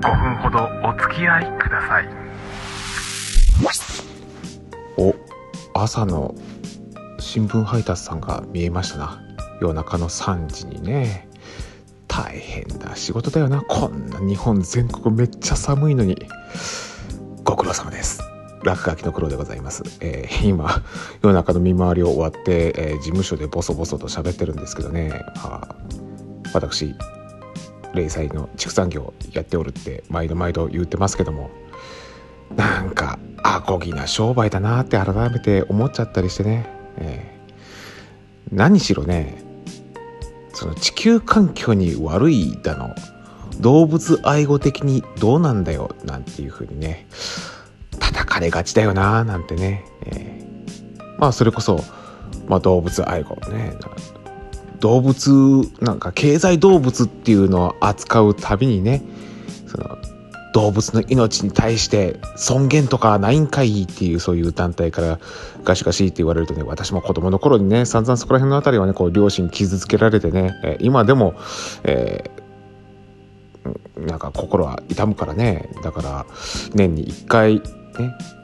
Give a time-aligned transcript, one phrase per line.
[0.00, 2.08] 5分ほどお付き合いください。
[4.96, 5.14] お
[5.74, 6.34] 朝の
[7.18, 9.22] 新聞配達さんが見えましたな。
[9.60, 11.28] 夜中の3時にね。
[12.08, 13.60] 大変な仕事だよな。
[13.60, 16.16] こんな日本全国めっちゃ寒いのに。
[17.44, 18.22] ご苦労様です。
[18.64, 20.68] 落書きの苦労でございます、えー今
[21.22, 25.76] 夜中の見回りを終わって、えー事務所でボソボソと喋ってるんですけどね、まあ、
[26.52, 26.94] 私
[27.94, 31.50] 零細の畜産業やっておるって毎度毎度言ってますけども
[32.56, 36.66] なんかアコギな商売だなって改めて思っちゃったりしてね、
[36.98, 37.40] えー
[38.52, 39.44] 何しろね
[40.52, 42.96] その地球環境に悪いだの
[43.60, 47.06] 動物愛護的にどうなんだよなんていう風にね
[48.00, 50.40] 叩かれがちだよななんてね、えー
[51.20, 51.84] まあそれこそ、
[52.48, 53.74] まあ、動物愛護ね
[54.80, 59.02] 動物なんか経済動物っていうのを扱うたびにね
[59.66, 59.98] その
[60.52, 65.20] 動物の命に対して尊厳とかないんかいっていうそういう団体から
[65.62, 71.34] ガシガシって言われるとね私も子供の頃にね散々そこら辺のあたりはねこう両親傷つけられてね、え今でも、
[71.84, 72.40] えー
[73.96, 75.68] なんか心は痛むからね。
[75.82, 76.26] だから
[76.74, 77.62] 年に1回ね、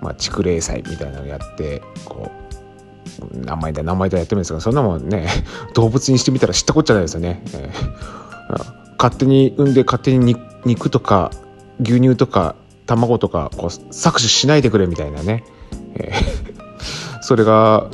[0.03, 2.46] まあ、畜霊祭みたいなのやってこう
[3.33, 5.29] 名前だ名前だやってるんですがそんなもんね
[5.75, 8.27] 動物にしてみたら知ったこっちゃないですよね、えー
[8.99, 11.31] 勝手に産んで勝手に肉肉とか
[11.81, 15.45] 牛乳とか卵とかこう搾取しないでくれみたいなね、
[15.95, 16.47] えー
[17.21, 17.89] それが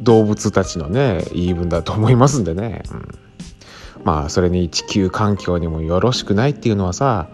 [0.00, 3.08] 動物たちのね言い分だと思いますんでね、うん。
[4.04, 7.28] まあそれに地球環境にもよろしくないっていうのはさ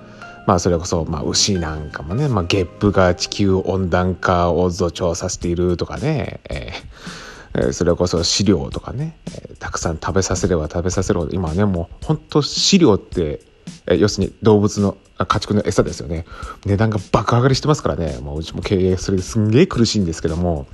[0.46, 7.23] まあそれこそ、まあ、牛なんかもね、まあ、ゲップが地球温暖化を助長させているとかね、えー
[7.56, 13.40] えそれこそ飼料とかね、えたくさん食べさせれば食べさせるほど今はねもうほんと飼料って、
[13.86, 16.24] え要するに動物の家畜の餌ですよね。
[16.66, 18.18] 値段が爆上がりしてますからね。
[18.18, 20.66] もううちも経営それですんげえ苦しいんですけども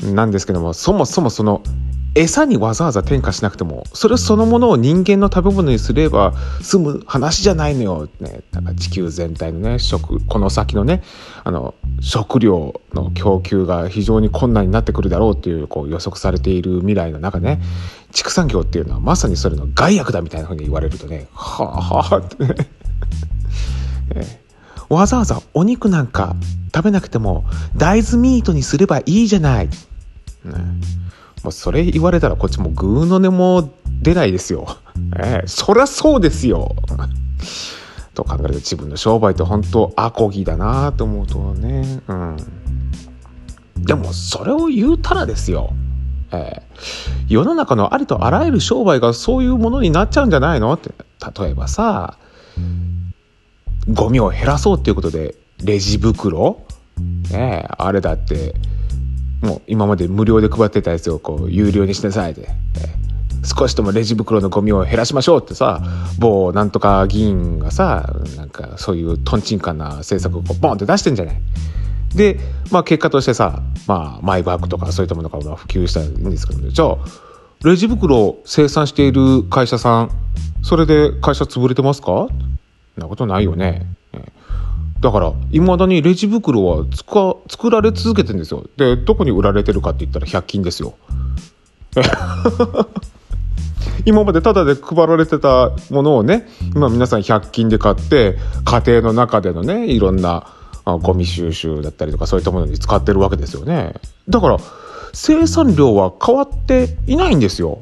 [0.00, 1.62] なんですけどもそもそもその
[2.16, 11.02] 餌にわざわざ転嫁しなくてもそれそのものを人間の食べ物にすれば済む話じゃないのよ、ね、なんか地球全体のね食この先のね
[11.44, 17.60] あの食料の供給が非常に困難になってくるだろうっていうこう予測されている未来の中ね。
[18.12, 21.66] 畜産業っていうのはまさにそれの害悪だみたいなふうに言われるとねはあ
[22.02, 22.44] はあって。
[24.14, 24.40] ね
[24.88, 26.34] わざわざお肉なんか
[26.76, 29.68] 食べなくても大豆ミートにすればいいじゃない。
[29.68, 29.72] ね、
[31.42, 33.72] もうそれ言われたらこっちもグーの音も
[34.02, 34.76] 出ないですよ。
[35.18, 36.76] ええそりゃそうですよ。
[38.12, 42.02] と考えると自分の商売って本当アコギだなと思うとね。
[42.08, 42.36] うん。
[43.78, 45.72] でもそれを言うたらですよ。
[46.30, 46.62] ええ
[47.28, 50.90] 世の中のありとあらゆる商売がそういうものになっちゃうんじゃないのって
[51.40, 52.18] 例えばさ
[53.90, 56.65] ゴミを減らそうっていうことでレジ袋
[57.30, 58.54] ねえあれだって
[59.42, 62.54] もう今まで無料で配ってたやつをこう有料にしなさいで、え
[63.44, 65.82] 少しでもレジ袋のゴミを減らしましょうってさ
[66.18, 71.40] 某なんとか議員がさなんかそういうとんちんかな政策をこうボンって出してんじゃない。
[72.14, 72.40] で、
[72.72, 76.96] まあ、結果としてさ、まあ、マイバッグとかそういったものが普及したんですけどねじゃあ
[77.62, 80.10] レジ袋を生産している会社さん
[80.62, 82.06] それで会社潰れてますか？
[82.06, 82.30] そん
[82.96, 83.86] なことないよね。
[85.00, 88.64] だから、未だにレジ袋はつか作られ続けてんですよ。
[88.76, 90.94] で、どこに売られてるかって言ったら100均ですよ。
[94.04, 100.46] 今までタダで配られてたものをね、今皆さん100均で買って、家庭の中でのね、いろんな
[100.84, 103.94] あゴミ収集だったりとかそういったものに使ってるわけですよね。
[104.28, 104.58] だから、
[105.12, 107.80] 生産量は変わっていないんですよ。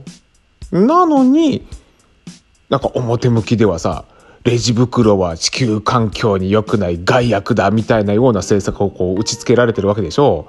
[0.72, 1.66] なのに、
[2.70, 4.04] なんか表向きではさ、
[4.44, 10.46] レジ袋は地球環境に良くない害悪だみたいなような政策をこう打ち付けられてるわけでしょ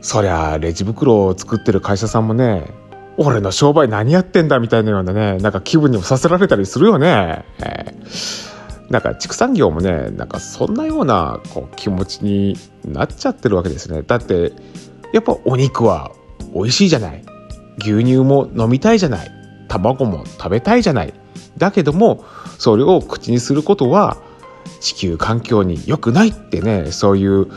[0.00, 2.72] そりゃレジ袋を作ってる会社さんもね
[3.16, 8.90] 俺の商売何やってんだみたいなようなねなんか気分にもさせられたりするよね、えー。
[8.90, 14.02] なんか畜産業もねなんかそんなようなこう気持ちになっちゃってるわけですね。
[14.02, 14.52] だって
[15.12, 16.12] やっぱお肉は
[16.54, 17.22] 美味しいじゃない。
[17.78, 19.30] 牛乳も飲みたいじゃない。
[19.68, 21.19] 卵も食べたいじゃない。
[21.58, 22.24] だけども
[22.58, 24.18] それを口にすることは
[24.80, 27.48] 地球環境に良くないってねそういう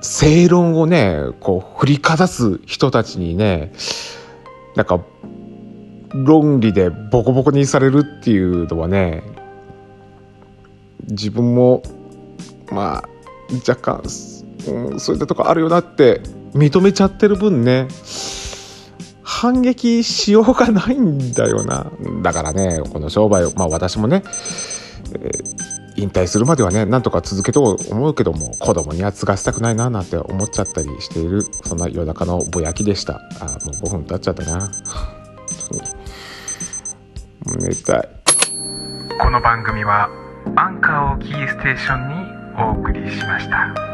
[0.00, 3.72] 正論をねこう振りかざす人たちにね
[4.74, 5.00] なんか
[6.12, 9.22] 論理でボコボコにされるっていうのはね
[11.08, 11.82] 自分も
[12.70, 13.08] まあ
[13.68, 14.02] 若干、
[14.68, 16.20] うん、そういったとこあるよなって
[16.54, 17.88] 認めちゃってる分ね
[19.42, 21.90] 反撃しようがないんだよな。
[22.22, 24.22] だからねこの商売をまあ私もね、
[25.14, 33.20] えー引退するまではねなんとか続けと思うけども子供には継がせたくないななんて思っちゃったりしているそんな夜中のぼやきでした。
[33.40, 34.60] あもう5分経っちゃったな。
[34.60, 34.70] 本
[37.44, 37.68] 当に。
[37.68, 38.08] 寝たい。
[39.20, 40.08] この番組は
[40.56, 42.14] アンカーをキーステーションに
[42.58, 43.91] お送りしました